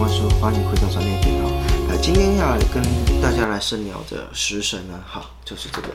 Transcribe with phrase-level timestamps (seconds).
[0.00, 1.46] 万事，欢迎回到专业电脑。
[2.00, 2.82] 今天要跟
[3.20, 5.88] 大家来深聊的食神呢，好，就是这个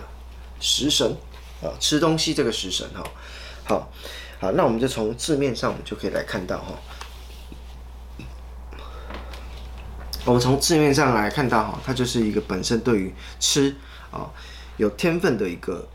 [0.60, 1.18] 食神
[1.60, 3.04] 啊，吃东西这个食神哈。
[3.64, 3.92] 好，
[4.40, 6.76] 好，那我们就从字面上，我们就可以来看到哈。
[10.24, 13.76] 我们从字面上来看到哈，它就是一个本身对于吃
[14.12, 14.30] 啊
[14.78, 15.90] 有天分的一个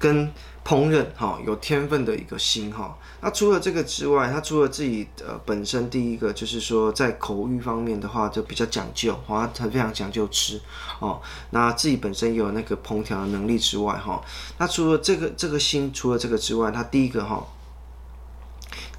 [0.00, 0.32] 跟。
[0.62, 10.60] 烹饪哈有天分的一个心哈，那除了这个之外，他除了自己呃本身第一个就是说在口欲方面的话就比较讲究哈，他非常讲究吃
[11.00, 14.22] 哦，那自己本身有那个烹调的能力之外哈，
[14.58, 17.42] 那除了这个这个心，除了这个之外，他第一个哈，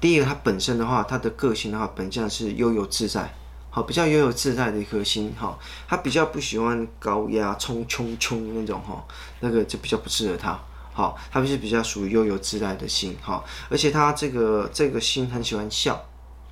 [0.00, 3.32] 第一个他本身的话，他的个性的话，本相是悠游自在，
[3.70, 5.56] 好比较悠游自在的一颗心哈，
[5.88, 9.02] 他比较不喜欢高压冲冲冲那种哈，
[9.40, 10.60] 那个就比较不适合他。
[10.94, 16.04] 好，他不是比较属于悠游自在的心，好，而且他这个这个心很喜欢笑，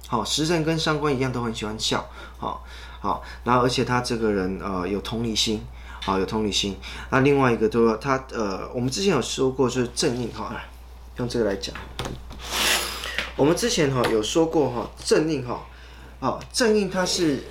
[0.08, 2.64] 好，食神跟上官一样都很喜欢笑，好，
[3.00, 5.62] 好，然后而且他这个人呃有同理心，
[6.02, 6.74] 好，有同理心，
[7.10, 10.58] 那另外一个就说他呃，我们之前有说过就是正印哈，
[11.18, 11.74] 用这个来讲，
[13.36, 15.66] 我们之前哈有说过哈正印哈，
[16.18, 17.44] 好，正印它是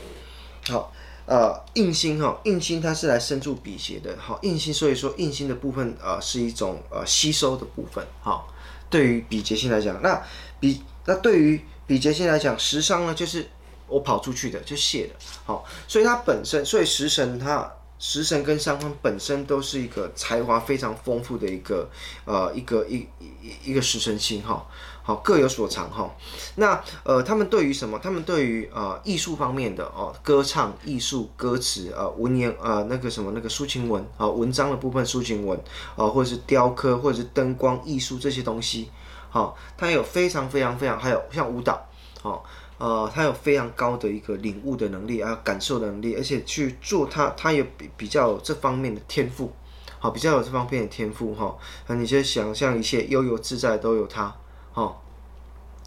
[0.69, 0.91] 好。
[1.29, 8.51] 呃，印星哈，印星它是来生住比劫的，好，印星，所以说印星的部分呃是一种呃吸收的部分，好，
[8.89, 10.19] 对于比劫星来讲，那
[10.59, 13.47] 比那对于比劫星来讲，食伤呢就是
[13.87, 15.13] 我跑出去的就泄的，
[15.45, 21.87] 好，所以它本身，所以食神它食神跟伤官本身都是一个才华非常丰富的一个
[22.25, 24.65] 呃一个一一一个食神星哈。
[25.01, 26.15] 好，各有所长哈。
[26.55, 27.97] 那呃，他们对于什么？
[27.97, 35.57] 他们对于呃艺术方面的哦，歌唱艺术、歌词呃文言呃那个什么那个抒情文啊、文章的部分抒情文
[35.95, 38.91] 啊、呃，或者是雕刻，或者是灯光艺术这些东西，
[39.29, 41.83] 好、呃，他有非常非常非常，还有像舞蹈，
[42.21, 42.45] 好、
[42.79, 49.53] 呃，他有非常高的一个领悟的能力，还有感受的能力，而且去做他，他有比比较有这方面的天赋，
[49.99, 51.55] 好、比较有这方面的天赋哈。
[51.87, 54.33] 那、你就想象一切悠游自在都有他。
[54.73, 54.95] 哦，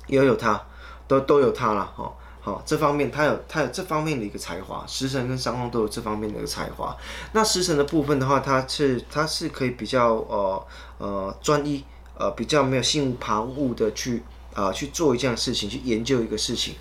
[0.06, 0.62] 也有他，
[1.08, 6.94] 都都有他了，哦，好，这方面他有他有这方面的一个才华，食神跟伤官都有这方面的一个才华。
[7.32, 10.66] 那食神的部分的话，他是他是可以比较呃
[10.98, 11.82] 呃专一，
[12.18, 14.22] 呃比较没有心无旁骛的去
[14.54, 16.74] 啊、去做一件事情，去研究一个事情，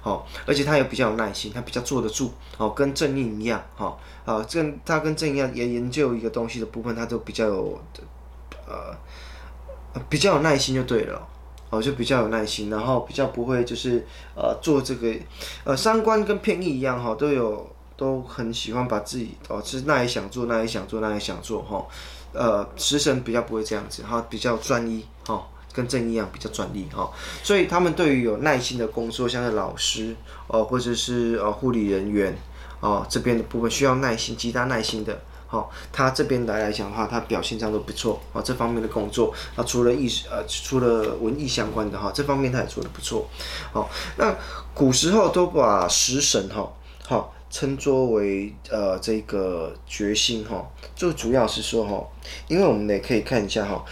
[0.00, 7.80] 好、哦，而且他也比较有耐心，他比较坐得住，哦，跟正印一样，哈、哦，啊，这他跟正印一样也研究一个东西的部分，他都比较有
[8.66, 8.96] 呃
[10.08, 11.28] 比较有耐心就对了。
[11.68, 14.06] 哦，就比较有耐心，然后比较不会就是
[14.36, 15.12] 呃做这个
[15.64, 21.84] 呃三观跟偏印一样哈，都有都很喜欢把自己哦，是那也想做，那也想做，那也想做哈。
[22.32, 25.44] 呃，食神比较不会这样子，哈，比较专一哈，
[25.76, 27.08] 跟正义一样比较专利哈。
[27.42, 30.16] 所以他们对于有耐心的工作，像是老师
[30.48, 32.34] 哦，或者是呃护理人员
[32.80, 35.20] 哦这边的部分需要耐心，极大耐心的。
[35.48, 38.42] 好，他这边来来讲的话，他表现上都不错啊。
[38.42, 43.28] 这方面的工作啊，除了艺呃，除了文艺相关的哈，这方面他也做得不错。
[43.72, 44.34] 好，那
[44.74, 46.68] 古时候都把食神哈，
[47.06, 52.04] 好称作为呃这个决心哈，就主要是说哈，
[52.48, 53.84] 因为我们也可以看一下哈，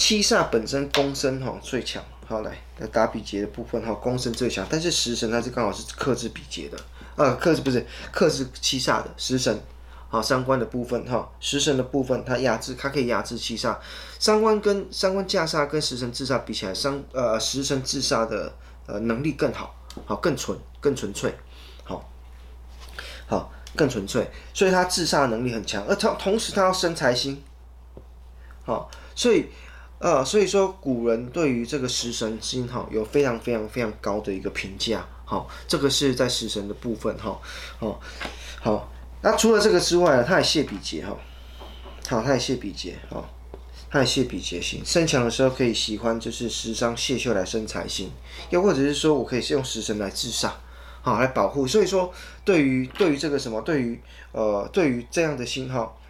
[0.00, 2.02] 七煞本身宫身哈最强。
[2.26, 6.78] 好，来来打比劫的部分哈，宫身最强，但是食神它是刚好是克制比劫的
[7.22, 9.60] 啊，克制不是克制七煞的食神。
[10.08, 13.76] 好，伤官的部分哈，食神的部分，它压制，它可以压制七煞。
[14.18, 18.50] 伤官跟伤官架煞跟食神制煞比起来，伤呃食神制煞的
[18.86, 21.34] 呃能力更好，好更纯更纯粹，
[21.84, 22.10] 好，
[23.26, 27.42] 好更纯粹，所以它制煞能力很强，而同同时它要生财星，
[28.64, 29.46] 好，所以
[30.00, 37.38] 呃所以说古人对于这个食神星哈有非常非常非常高的一个评价，好，这个是在食神的部分哈，
[37.78, 38.00] 好，
[38.60, 38.92] 好。
[39.22, 41.14] 那除了这个之外呢，他也谢比劫哈，
[42.08, 43.22] 好，他也谢比劫哈，
[43.90, 48.10] 他也谢比劫星，身强的时候可以喜欢就是食伤泄秀来生财星，
[48.48, 50.52] 又或者是说我可以是用食神来制煞，
[51.02, 51.66] 好来保护。
[51.66, 52.10] 所以说
[52.42, 54.00] 对于对于这个什么，对于
[54.32, 56.00] 呃对于这样的星号，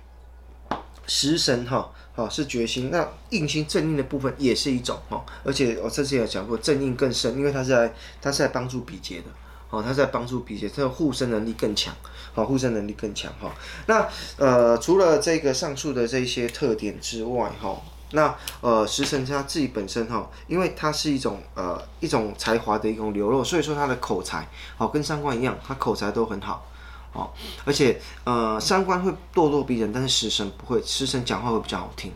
[1.09, 9.25] 食神哈，哦是决心，那印星正印的部分也是一种哈，而且我之前有讲过正印更深，因为它是在它是在帮助比劫的。
[9.73, 11.95] 哦，他在帮助比劫，他的护身能力更强，
[12.35, 13.55] 好，护身能力更强哈。
[13.87, 14.05] 那
[14.37, 17.81] 呃，除了这个上述的这一些特点之外，哈，
[18.11, 26.67] 那呃，食神他自己本身哈，因为他是一种呃一种才华的一种流露，所以说他的口才，好，跟三官一样，他口才都很好，
[27.13, 27.29] 哦，
[27.65, 32.13] 而且呃，三观会咄咄逼人，但是食神不会，食神讲话会比较好听，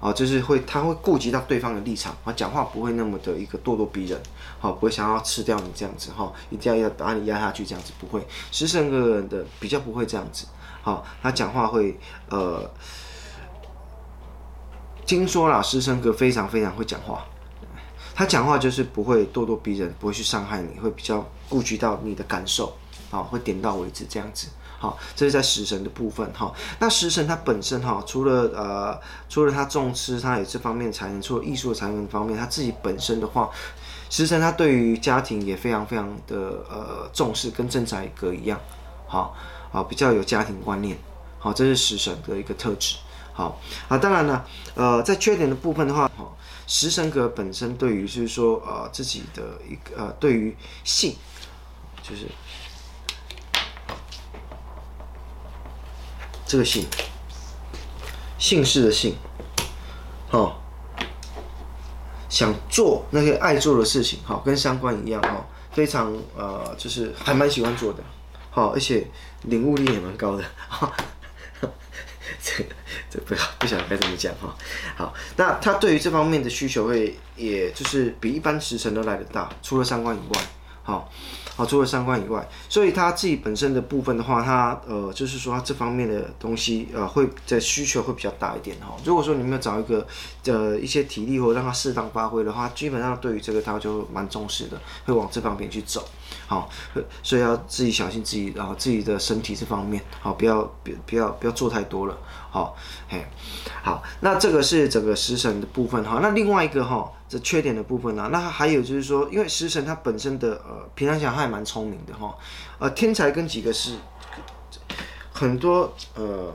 [0.00, 4.18] 哦，就是会他会顾及到对方的立场啊，讲话不会那么的一个咄咄逼人，
[4.58, 8.26] 好，不会想要吃掉你这样子哈，一定要要把你压下去这样子，不会。
[8.50, 10.46] 食神个人的比较不会这样子，
[10.82, 11.98] 好，他讲话会
[12.30, 12.70] 呃，
[15.04, 17.22] 听说啦，食神哥非常非常会讲话，
[18.14, 22.74] 他讲话就是不会咄咄逼人，不会去伤害你，会比较顾及到你的感受，
[23.10, 24.48] 啊，会点到为止这样子。
[24.80, 26.54] 好，这是在食神的部分哈。
[26.78, 33.50] 那食神它本身哈，除了呃，除了他重视他有这方面才能，除了艺术的才能方面，他自己本身的话，
[34.08, 38.60] 食神他对于家庭也非常非常的呃重视，跟正财格一样，
[39.08, 39.34] 好，
[39.72, 40.96] 好比较有家庭观念，
[41.40, 42.98] 好，这是食神的一个特质。
[43.32, 44.46] 好啊，当然了，
[44.76, 46.24] 呃，在缺点的部分的话，哈，
[46.68, 51.16] 食神格本身对于是说呃自己的一个呃对于性，
[52.00, 52.26] 就是。
[56.48, 56.86] 这个姓，
[58.38, 59.14] 姓氏的姓，
[60.30, 60.56] 哦，
[62.30, 68.02] 想做那些爱做的事情，好，跟三观一样，哈，非常呃，就是还蛮喜欢做的，
[68.50, 69.06] 好，而且
[69.42, 70.90] 领悟力也蛮高的，哈，
[72.42, 72.64] 这
[73.10, 74.56] 这不不晓得该怎么讲，哈，
[74.96, 80.40] 好，那他对于这方面的需求会，也就是比一般时辰都来得大，除了三观以外，
[80.82, 81.12] 好。
[81.58, 88.94] 好，除了三观以外，所以他自己本身的部分的话，他呃，就是说他这方面的东西呃，会在需求会比较大一点哈。
[89.04, 90.06] 如果说你们要找一个
[90.46, 96.08] 呃一些体力或让他适当发挥的话，基本上对于这个他就蛮重视的，会往这方面去走。
[96.46, 96.70] 好，
[97.24, 102.16] 所以要自己小心自己，然后自己的身体这方面，好，不要别不要不要做太多了。
[102.52, 102.76] 好，
[103.08, 103.26] 嘿，
[103.82, 106.20] 好，那这个是整个食神的部分哈。
[106.22, 107.10] 那另外一个哈。
[107.28, 108.28] 这缺点的部分呢、啊？
[108.32, 112.34] 那还有就是说，因为食神他本身的呃，平常讲他还蛮聪明的哈，
[112.78, 113.96] 呃，天才跟几个是
[115.32, 116.50] 很多呃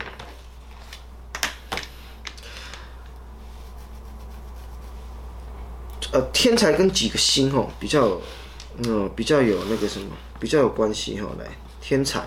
[6.12, 8.20] 呃天才跟几个星哦比较
[8.80, 10.10] 嗯、呃、比较有那个什么
[10.40, 11.46] 比较有关系哈，来
[11.80, 12.26] 天才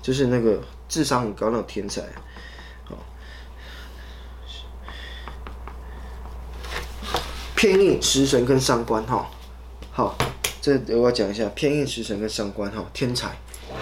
[0.00, 2.02] 就是那个智商很高那种天才。
[7.64, 9.26] 偏印食神跟伤官哈，
[9.90, 10.14] 好，
[10.60, 13.28] 这我要讲一下偏印食神跟伤官哈，天才，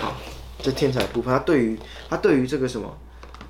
[0.01, 0.15] 好，
[0.63, 1.77] 这天才部分，他对于
[2.09, 2.97] 他对于这个什么，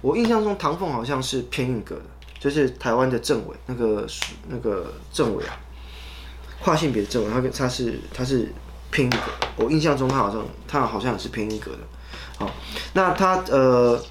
[0.00, 2.04] 我印象中唐凤好像是偏印格的，
[2.40, 4.06] 就是台湾的政委那个
[4.48, 5.60] 那个政委啊，
[6.62, 8.50] 跨性别的政委，他跟他是他是
[8.90, 9.18] 偏印格，
[9.56, 11.80] 我印象中他好像他好像也是偏印格的，
[12.38, 12.50] 好，
[12.94, 14.02] 那他呃。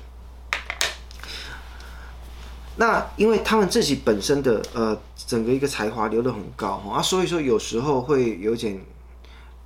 [2.77, 8.81] 那因为他们自己本身的呃整个一个才华流得很高啊，所以说有时候会有点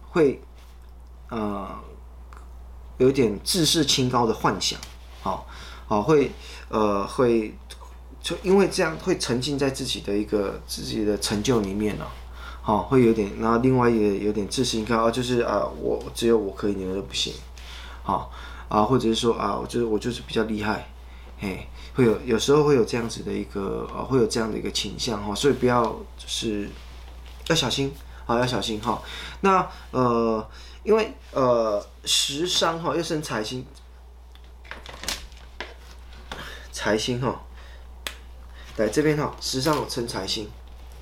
[0.09, 0.41] 会
[1.29, 1.69] 呃
[2.97, 4.79] 有点自视清高的幻想，
[5.21, 5.47] 好，
[5.85, 6.31] 好会
[6.69, 7.53] 呃会
[8.19, 12.07] 就因为这样会沉浸在自己的一个自己的成就里面了，
[12.61, 17.33] 好会有点，然后另外也有点自视清高，就是啊我只有我可以，你们都不行，
[18.01, 18.31] 好
[18.67, 20.89] 啊或者是说啊我就是我就是比较厉害，
[21.45, 21.67] 哎。
[21.95, 25.81] 会有有时候会有这样子的一个呃，会有这样的一个倾向哈，所以不要
[26.17, 26.69] 就是
[27.47, 27.89] 要小心
[28.25, 29.01] 啊，要小心哈。
[29.39, 30.45] 那呃，
[30.83, 33.65] 因为呃食伤哈又生财星，
[36.73, 37.41] 财星哈，
[38.75, 40.49] 来这边哈，食伤生财星，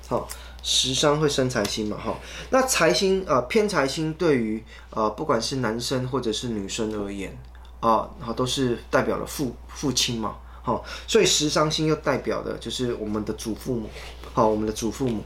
[0.06, 0.28] 好，
[0.62, 2.16] 食伤会生财星嘛哈。
[2.50, 7.36] 那财星呃偏财星对于呃不管是男生或者是女生而言
[7.86, 10.36] 啊，好都是代表了父父亲嘛。
[10.62, 13.90] 好，所以食伤星又代表的就是我们的祖父母，
[14.32, 15.22] 好，我们的祖父母，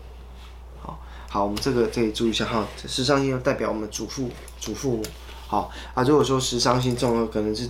[0.83, 0.99] 好，
[1.29, 5.05] 好，我们这个可以注意一下哈，食伤星又代表我们祖父祖父母，
[5.47, 7.69] 好啊，如果说食伤星重了，可能是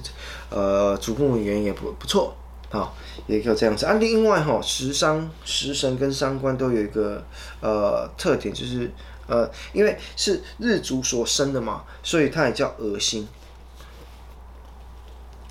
[0.48, 2.34] 呃祖父母缘也不不错，
[2.70, 3.92] 好，也可以这样子啊。
[4.00, 7.22] 另外哈，食伤食神跟伤官都有一个
[7.60, 8.90] 呃特点，就是
[9.26, 13.28] 呃因为是日主所生的嘛，所以它也叫恶心，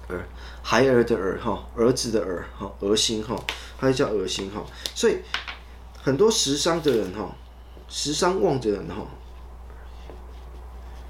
[0.10, 0.28] 儿。
[0.62, 3.36] 孩儿的儿哈，儿子的儿哈，儿心哈，
[3.80, 4.66] 他就叫儿心哈。
[4.94, 5.20] 所以
[6.02, 7.36] 很多食伤的人哈，
[7.88, 9.06] 食伤旺的人哈，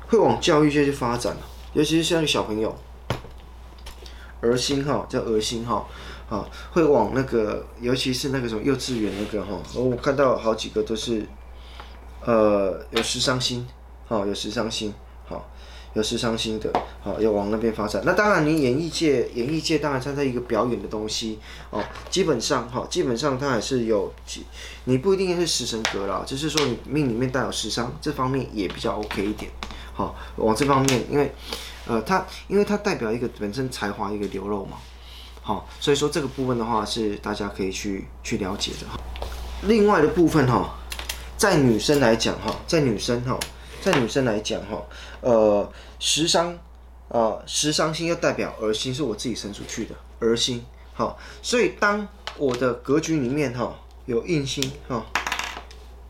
[0.07, 1.35] 会往教育界去发展，
[1.73, 2.75] 尤其是像小朋友，
[4.41, 5.87] 儿心哈叫儿心哈，
[6.29, 11.25] 啊会往那个，尤其是那个什么幼稚园那个哈，我看到好几个都是，
[12.23, 13.67] 呃有食伤心，
[14.07, 14.93] 哈有食伤心，
[15.97, 18.01] 有食伤星的，好，要往那边发展。
[18.05, 21.39] 那当然，你演艺界，演艺界当然站在一个表演的东西，
[21.71, 24.13] 哦，基本上，哈，基本上它还是有，
[24.85, 29.51] 你不一定是食神格啦，只是说你命里面带有食伤，这方面也比较 OK 一点，
[29.93, 31.33] 好，往这方面，因为，
[31.87, 34.77] 呃，它因为它代表一个本身才华一个流露嘛，
[35.41, 38.87] 好，所以说这个部分的话是大家可以去去了解的。
[39.67, 40.75] 另外的部分哈，
[41.35, 43.39] 在女生来讲哈，在女生哈，
[43.81, 44.79] 在女生来讲哈，
[45.21, 45.67] 呃，
[45.99, 46.57] 食伤，
[47.09, 55.05] 呃，食伤星又代表儿星，是我自己生出去的儿星，好，所以当我的格局里面哈有印星哈，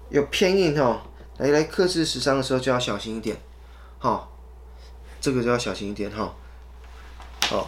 [0.10, 1.04] 有偏印哈，
[1.38, 3.38] 来来克制食伤的时候就要小心一点，
[4.00, 4.32] 好，
[5.22, 6.36] 这个就要小心一点哈，
[7.50, 7.68] 好，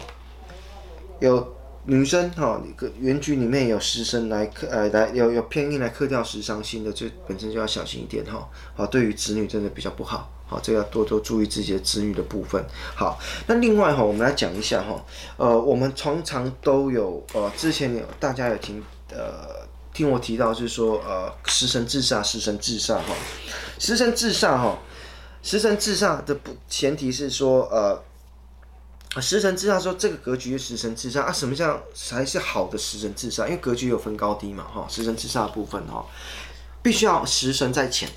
[1.20, 1.56] 有。
[1.84, 8.46] 女生哈，一个原局里面有食神来克，呃，来有有偏印来克掉食伤星的，就本身就要小心一点哈。
[8.76, 12.60] 好，对于子女真的比较不好，好，这个要多多注意自己的子女的部分。
[12.96, 13.16] 好，
[13.46, 15.00] 那另外哈，我们来讲一下哈，
[15.36, 19.64] 呃，我们常常都有，呃，之前有大家有听，呃，
[19.94, 23.14] 听我提到就是说，呃，食神自杀，食神自杀哈，
[23.78, 24.76] 食神自杀哈，
[25.40, 28.02] 食神自杀的不前提是说，呃。
[29.20, 33.44] 食神自杀说这个格局食神自杀啊，什么叫才是好的食神自杀？
[33.44, 36.06] 因为格局有分高低嘛，哈，食神自杀部分哈，
[36.80, 38.08] 必须要食神在前，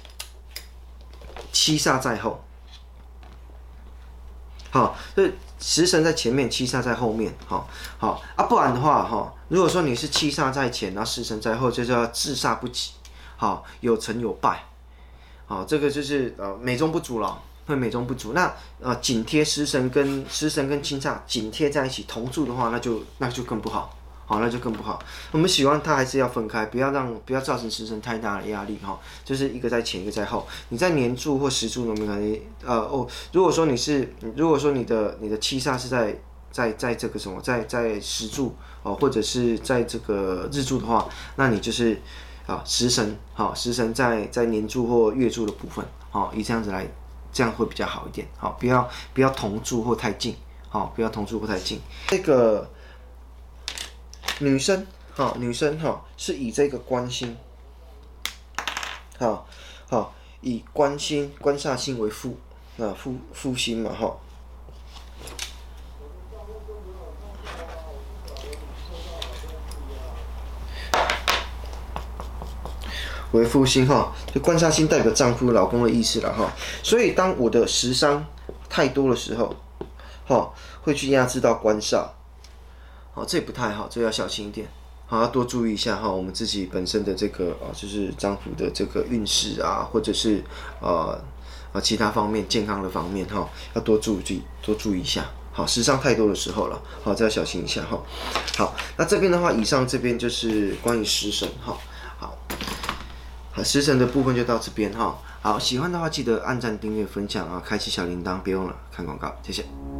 [1.54, 2.44] 七煞在后。
[4.70, 12.92] 好，这食神在前面，七煞在后面，好，好啊，不然的话哈，如果说你是七煞在前，然后食神在后，就叫自煞不齐，
[13.38, 14.66] 好，有成有败，
[15.46, 17.42] 好，这个就是呃美中不足了。
[17.66, 23.96] 会美中不足，那呃紧贴食神跟食神跟七煞紧贴在一起同住的话，那就那就更不好，
[24.26, 24.98] 好，那就更不好。
[25.32, 30.48] 我们喜欢它还是要分开，不要让不要造成食神太大的压力哈，就是一个在前一个在后。
[30.70, 36.18] 你在年柱或时柱有没有可能呃哦，如果说你是如果说你的你的七煞是在
[36.52, 42.00] 在在这个什么在在时柱哦，或者是在这个日柱的话，那你就是
[42.46, 46.88] 啊食神好食神在在年柱或月柱的部分好，以这样子来。
[47.36, 50.36] 这样会比较好一点，好，不要不要同住或太近，
[50.70, 51.82] 好，不要同住或太近。
[52.10, 52.70] 这个
[54.44, 54.86] 女生，
[55.16, 57.38] 哈，女生哈是以这个关心，
[59.18, 59.48] 好
[59.90, 62.38] 好以关心官煞星为父，
[62.78, 64.18] 啊父父星嘛，哈。
[73.32, 76.52] 为父星哈，就官煞星代表丈夫、老公的意思了哈。
[76.84, 78.26] 所以当我的食伤
[78.70, 79.56] 太多的时候，
[80.28, 82.06] 哈，会去压制到官煞，
[83.14, 84.68] 好，这也不太好，这要小心一点，
[85.06, 86.10] 好，要多注意一下哈。
[86.10, 90.44] 我们自己本身的这个啊，就是丈夫的这个运势啊，或者是
[90.80, 91.20] 呃
[91.72, 95.26] 啊其他方面健康的方面哈，要多注意，多注意一下。
[95.52, 98.02] 好，时伤太多的时候了，好，这要小心一下哈。
[98.58, 101.78] 好，那这边的话，以上这边就是关于食神哈。
[102.18, 102.38] 好。
[103.56, 105.16] 好，食神的部分就到这边哈。
[105.44, 109.93] 好，喜欢的话记得按赞、订阅、分享啊，开启小铃铛，别忘了看广告，谢谢。